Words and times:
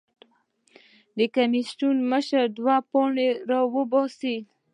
د 1.17 1.19
کمېسیون 1.35 1.97
مشر 2.11 2.43
دوه 2.57 2.75
پاڼې 2.91 3.27
راباسي. 3.49 4.37